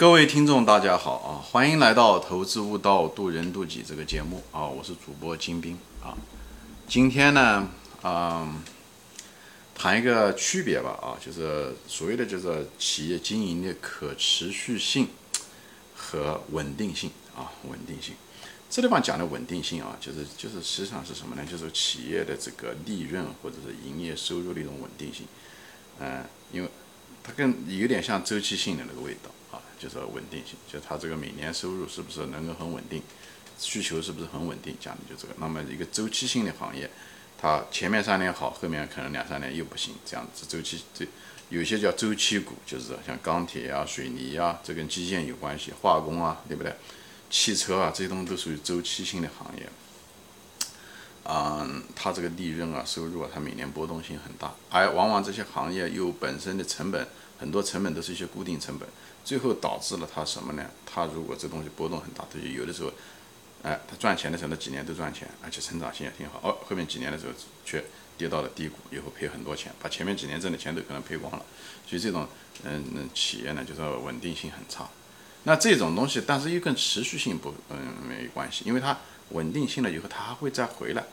[0.00, 1.44] 各位听众，大家好啊！
[1.44, 4.64] 欢迎来到《投资悟道，渡人渡己》这个节目啊！
[4.66, 6.16] 我是主播金兵啊。
[6.88, 7.68] 今天呢，
[8.02, 8.62] 嗯，
[9.74, 15.06] 谈一个区别吧啊，就是所谓的就是企业经营的可持续性
[15.94, 18.14] 和稳定性啊，稳定性。
[18.70, 21.44] 这地方讲的稳定性啊，就是就是实际上是什么呢？
[21.44, 25.26] 就是企业的这个利润或者是营业收入的一种稳定性。
[25.98, 26.24] 嗯，
[26.54, 26.68] 因为
[27.22, 29.60] 它跟有点像周期性的那个味道啊。
[29.80, 33.02] 就是稳定性，就它这个每年收入是不是能够很稳定，
[33.58, 35.34] 需求是不是很稳定，讲的就这个。
[35.38, 36.90] 那么一个周期性的行业，
[37.40, 41.06] 它前面三年好，后面可能两三年又不行，这样子周期这
[41.48, 46.72] 有些叫周期股，就是像钢铁啊、水泥啊，这跟基建有关系，化工啊，对不对？
[47.30, 49.68] 汽车啊，这些东西都属于周期性的行业。
[51.24, 57.06] 嗯，它这个利润啊、收入啊，它每年波动性很大，而往往这些行业又本身的成本
[57.40, 58.86] 很多，成本都是一些固定成本。
[59.24, 60.64] 最后导致了它什么呢？
[60.84, 62.92] 它如果这东西波动很大，它就有的时候，
[63.62, 66.40] 哎，它赚钱的时候那几年都赚钱，而且成长性也挺好。
[66.42, 67.32] 哦，后面几年的时候
[67.64, 67.82] 却
[68.16, 71.44] 跌到了低谷，以后赔很多钱，把前面几年挣的钱都可能赔光了。
[71.86, 72.26] 所以这种
[72.64, 74.88] 嗯企业呢，就是稳定性很差。
[75.44, 77.76] 那这种东西，但是又跟持续性不嗯
[78.06, 78.96] 没关系，因为它
[79.30, 81.04] 稳定性了以后，它还会再回来，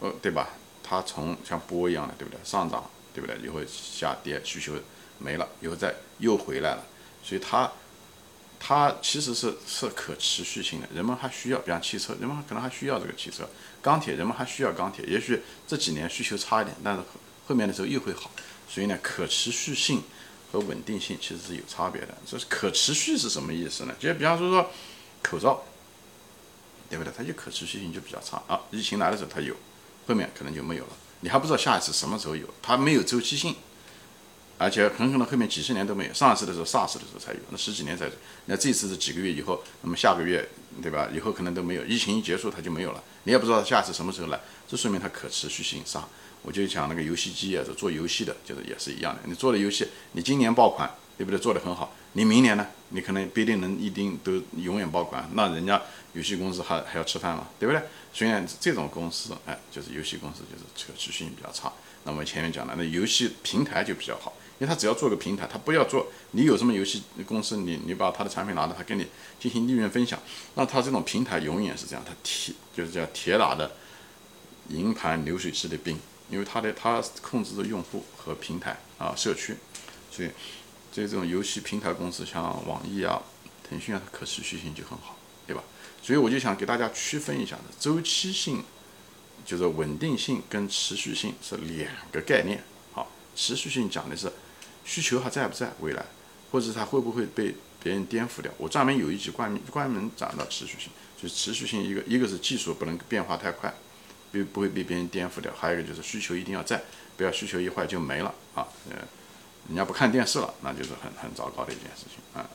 [0.00, 0.50] 呃，对吧？
[0.82, 2.38] 它从像波一样的，对不对？
[2.44, 3.36] 上涨，对不对？
[3.44, 4.74] 以后下跌，需求
[5.18, 6.84] 没了，以后再又回来了。
[7.22, 7.72] 所以它，
[8.60, 13.48] 它其实是是可持续性的，人们还需要，比方汽车，人们可能还需要这个汽车，
[13.82, 15.04] 钢铁，人们还需要钢铁。
[15.06, 17.02] 也许这几年需求差一点，但是
[17.46, 18.30] 后面的时候又会好。
[18.68, 20.02] 所以呢，可持续性
[20.52, 22.08] 和稳定性其实是有差别的。
[22.26, 23.94] 这是可持续是什么意思呢？
[23.98, 24.70] 就比方说说
[25.22, 25.62] 口罩，
[26.88, 27.12] 对不对？
[27.16, 28.60] 它就可持续性就比较差啊。
[28.70, 29.54] 疫情来的时候它有，
[30.06, 30.90] 后面可能就没有了。
[31.20, 33.54] 你还不知道下一次什么时候有，它没有周期性。
[34.58, 38.10] 而且很可能后面几十年都没有，上一次的时候 SARS 的时候才有，那十几年才有。
[38.46, 40.48] 那这次是几个月以后，那么下个月，
[40.80, 41.08] 对吧？
[41.12, 46.06] 以后可能都没有，疫情一结束它就没有了，你也不知道下次什么时候来，这说明它可持续性差。
[46.42, 49.20] 我就讲那个游戏机啊，做游戏的，就是也是一样的。
[49.24, 50.88] 你做的游戏，你今年爆款，
[51.18, 51.38] 对不对？
[51.38, 55.82] 做的很好，你明年呢，你可能不一定能一定都永远爆款，那人家
[56.12, 57.82] 游戏公司还还要吃饭嘛，对不对？
[58.12, 61.70] 所以，这种公司，哎，就是游戏公司就是可持续性比较差。
[62.04, 64.32] 那么前面讲的那游戏平台就比较好。
[64.58, 66.06] 因为他只要做个平台，他不要做。
[66.30, 69.06] 你有什么游戏公司，你你把他的产品拿到，他跟你
[69.38, 70.18] 进行利润分享。
[70.54, 73.70] 那他这种平台永远是这样，他铁就是叫铁打的
[74.68, 75.98] 营盘流水式的兵，
[76.30, 79.54] 因为他的他控制着用户和平台啊社区，
[80.10, 80.30] 所以
[80.90, 83.22] 这种游戏平台公司像网易啊、
[83.68, 85.62] 腾讯啊，它可持续性就很好，对吧？
[86.02, 88.64] 所以我就想给大家区分一下的，周期性
[89.44, 92.64] 就是稳定性跟持续性是两个概念。
[92.94, 94.32] 好，持续性讲的是。
[94.86, 96.06] 需求还在不在未来，
[96.50, 98.50] 或者它会不会被别人颠覆掉？
[98.56, 103.74] 我专门有一集关关门讲到持续性，就是持续性一个一个是技术不能变化太快，
[104.32, 106.82] 不不会被别人颠覆掉，还有一个就是需求一定要在，
[107.16, 108.96] 不要需求一坏就没了啊，呃，
[109.68, 112.48] 人家不看电视了，那就是很很糟糕的一件事情啊，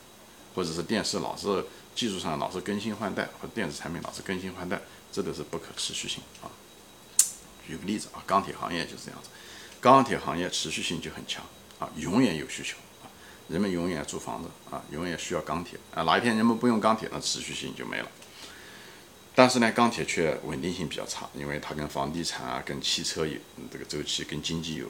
[0.56, 4.80] 或者是电视老是技术上老是更新换代，或者电子产品老是更新换代，
[5.12, 6.48] 这都是不可持续性啊。
[7.68, 9.30] 举个例子啊，钢铁行业就是这样子，
[9.80, 11.44] 钢铁行业持续性就很强。
[11.82, 13.10] 啊，永远有需求啊，
[13.50, 16.04] 人们永远租房子啊，永远需要钢铁啊。
[16.04, 18.08] 哪一天人们不用钢铁，那持续性就没了。
[19.34, 23.36] 但是呢，钢铁却稳定性比较差，因为它跟房地产啊、跟汽车有
[23.72, 24.86] 这个周期、跟经济有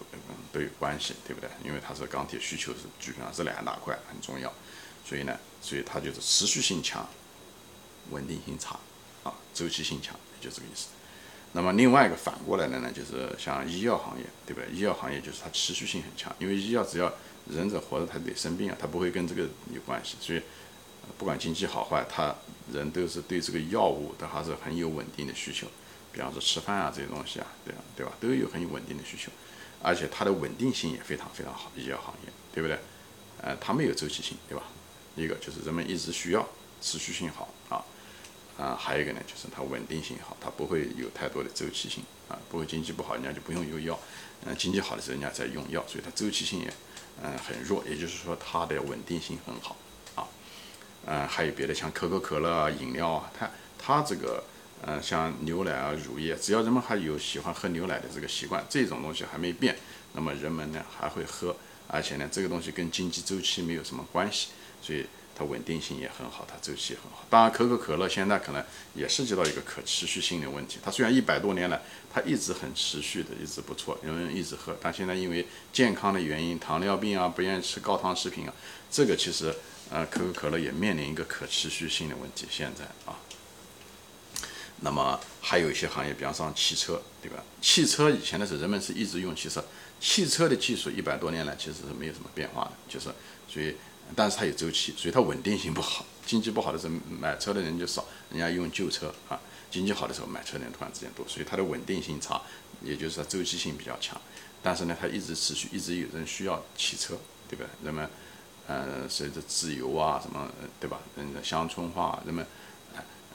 [0.51, 1.49] 都有关系，对不对？
[1.63, 4.51] 因为它是钢铁需求是基本上是两大块很重要，
[5.05, 7.07] 所以呢，所以它就是持续性强，
[8.09, 8.77] 稳定性差
[9.23, 10.87] 啊，周期性强，就这个意思。
[11.53, 14.69] 那么另外一个反过来的呢，就是像医药行业，对不对？
[14.71, 17.11] 医药行业就是它持续性很强，因为医药只要
[17.49, 20.15] 人者活着，他得生病啊，他不会跟这个有关系。
[20.21, 20.41] 所以
[21.17, 22.33] 不管经济好坏，他
[22.71, 25.67] 人都是对这个药物都还是很有稳定的需求。
[26.13, 27.81] 比方说吃饭啊这些东西啊，对吧？
[27.95, 28.11] 对吧？
[28.19, 29.31] 都有很有稳定的需求，
[29.81, 31.71] 而且它的稳定性也非常非常好。
[31.75, 32.77] 医药行业，对不对？
[33.41, 34.63] 呃，它没有周期性，对吧？
[35.15, 36.47] 一个就是人们一直需要，
[36.81, 37.83] 持续性好啊。
[38.57, 43.99] 啊，还有一个呢，就是它稳定性好，它不会有太多的周期性啊，不会经济不好人家就不用用药，
[44.45, 46.73] 嗯，经济好的时候人家在用药，所以它周期性也
[47.23, 49.75] 嗯很弱，也就是说它的稳定性很好
[50.15, 50.27] 啊，
[51.05, 53.49] 嗯，还有别的像可口可乐啊、饮料啊，它
[53.79, 54.43] 它这个
[54.85, 59.75] 嗯像牛奶啊、乳业，只要人们还有喜欢喝牛奶的这个习惯，这种东西还没变，
[60.13, 61.55] 那么人们呢还会喝，
[61.87, 64.49] 而且呢这个东西跟经济周期没有什么关系，
[64.83, 65.05] 所以。
[65.45, 67.25] 稳定性也很好，它周期也很好。
[67.29, 70.79] 当然，可口可乐现在可能也涉及到一个可持续性的问题。
[70.83, 71.81] 它虽然一百多年来，
[72.13, 74.75] 它一直很持续的，一直不错，人们一直喝。
[74.81, 78.53] 但现在因为健康的原因，糖尿病啊，不愿意吃高糖食品啊，
[78.91, 79.53] 这个其实，
[79.89, 82.47] 呃，可口可乐也面临一个可持续性的问题。
[82.49, 83.17] 现在啊，
[84.81, 87.43] 那么还有一些行业，比方说汽车，对吧？
[87.61, 89.63] 汽车以前的时候，人们是一直用汽车，
[89.99, 93.09] 汽车的技术一百多年来其实是没有什么变化的，就是
[93.47, 93.75] 所以，
[94.15, 96.05] 但是它有周期，所以它稳定性不好。
[96.25, 99.39] 经济不好的时候，买车的人就少，人家用旧车啊。
[99.69, 102.41] 经济好的时候，买车的人突然之间多，所以它的稳定性差，
[102.83, 104.19] 也就是说周期性比较强。
[104.61, 107.17] 但是呢，它一直持续，一直有人需要汽车，
[107.49, 107.65] 对吧？
[107.83, 108.09] 人们，
[108.67, 110.49] 呃，随着自由啊，什么，
[110.79, 110.99] 对吧？
[111.15, 112.45] 人的乡村化，人们，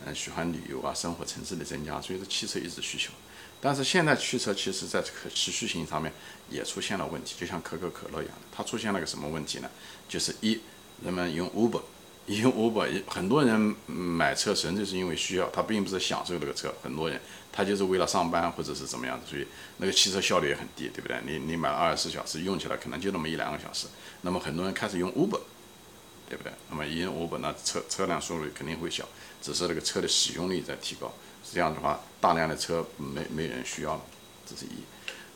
[0.04, 3.12] 呃，喜欢旅游啊，生活层次的增加，所以说汽车一直需求。
[3.60, 6.12] 但是现在汽车其实在可持续性上面
[6.50, 9.70] 也出现了问题，就像可口可乐一样的，它出现了个什么问题呢？
[10.08, 10.60] 就是一，
[11.02, 11.82] 人们用 Uber。
[12.26, 16.74] 用 Uber，很多人买车纯粹是因为需要，他并不是享受这个车。
[16.82, 17.20] 很多人
[17.52, 21.16] 他就是为了上班或者是怎么样子，所以那个汽车效率也很低，对不对？
[21.24, 23.86] 你你买了二十四小时，用起来可能就那么一两个小时。
[24.22, 25.38] 那么很多人开始用 Uber，
[26.28, 26.50] 对不对？
[26.68, 29.08] 那么一用 Uber，那车车辆速率肯定会小，
[29.40, 31.14] 只是那个车的使用率在提高。
[31.52, 34.02] 这样的话，大量的车没没人需要了，
[34.48, 34.70] 这是一。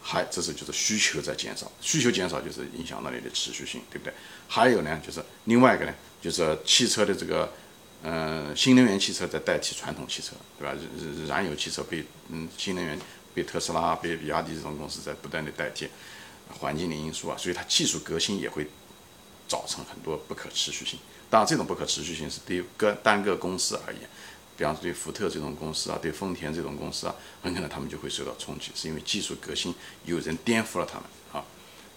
[0.03, 4.15] 还这是就是需求在减少，需求减少就是影响到你的持续性，对不对？
[4.49, 5.93] 还有呢，就是另外一个呢，
[6.23, 7.53] 就是汽车的这个，
[8.03, 10.75] 嗯，新能源汽车在代替传统汽车，对吧？
[11.27, 12.99] 燃燃油汽车被嗯，新能源
[13.35, 15.87] 被特斯拉、被比亚迪这种公司在不断的代替，
[16.49, 18.67] 环境的因素啊，所以它技术革新也会
[19.47, 20.99] 造成很多不可持续性。
[21.29, 24.09] 当然，这种不可持续性是对于个单个公司而言。
[24.61, 29.75] 比方说对福特这种公司啊，对丰田这种公司啊，很可能他们就会受到冲击，是因为技术革新
[30.05, 31.43] 有人颠覆了他们啊，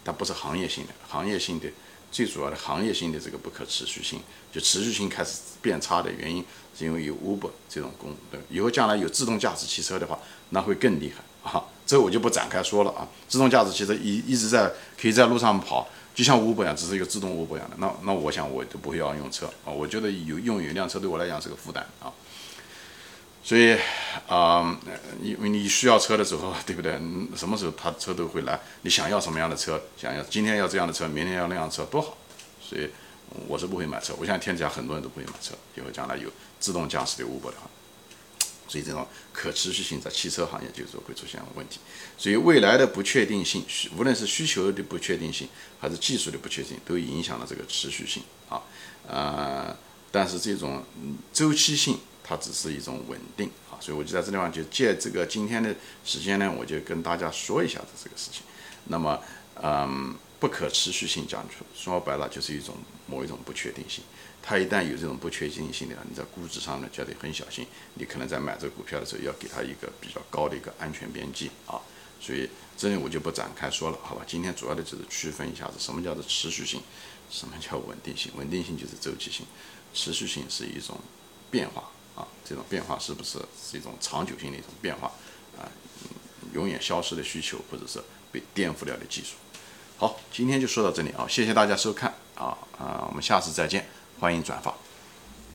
[0.01, 1.68] 但不是行业性的，行业性的
[2.10, 6.42] 最主要的行业性的这个不可持续性，就持续性开始变差的原因，
[6.74, 10.18] 是因为有 Uber 这种公，对，以后将来有自动驾驶汽车的话，
[10.51, 22.07] 那会更厉害啊，这我就不展开说了啊，自动驾驶汽车一一直在可以在路上跑，就像 Uber 一样，只是一个自动 Uber 一样的，那那我想我都不会要用车啊，我觉得有用有一辆车对我来讲是个负担啊。
[23.45, 23.78] 所以，
[24.25, 24.80] 啊，
[25.22, 26.94] 因为你需要车的时候，对不对？
[27.36, 28.57] 什么时候他车都会来。
[28.84, 29.84] 你想要什么样的车？
[29.98, 32.18] 想要今天要这样的车，明天要那样车，多好。
[32.62, 32.90] 所以，
[33.45, 34.16] 我是不会买车。
[34.18, 35.54] 我相信天底下很多人都不会买车。
[35.75, 36.31] 以后将来有
[36.62, 37.69] 自动驾驶的 Uber 的话，
[38.69, 41.80] 所以这种可持续性在汽车行业就是说会出现问题。
[42.18, 43.66] 所以未来的不确定性，
[43.98, 45.50] 无论是需求的不确定性，
[45.81, 48.62] 还是技术的不确定性，都影响了这个持续性啊。
[49.06, 49.75] 呃，
[50.13, 50.81] 但是这种
[51.34, 52.00] 周期性。
[52.24, 55.75] 它只是一种稳定啊，所以我就在这地方就借这个今天的
[56.06, 58.42] 时间呢，我就跟大家说一下子这个事情。
[58.86, 59.20] 那么，
[59.62, 62.75] 嗯，不可持续性讲出说白了就是一种
[63.08, 64.04] 某一种不确定性。
[64.42, 67.66] 它一旦有这种不确定性的话，你在估值上呢就得很小心。
[67.94, 71.80] 你可能在买这个股票的时候要给它一个比较高的一个安全边际啊。
[72.20, 74.24] 所以这里我就不展开说了，好吧？
[74.28, 76.81] 今天主要的就是区分一下子什么叫做持续性，
[77.30, 78.31] 什么叫稳定性。
[78.36, 79.46] 稳定性就是周期性，
[79.94, 81.00] 持续性是一种
[81.50, 81.90] 变化。
[82.15, 85.12] 啊，这种变化是不是是一种长久性的一种变化？
[85.57, 85.65] 啊，
[86.54, 88.01] 永远消失的需求，或者是
[88.31, 89.36] 被颠覆掉的技术。
[89.98, 93.88] 好，今天就说到这里啊，谢谢大家收看啊啊，我们下次再见，
[94.19, 94.74] 欢迎转发。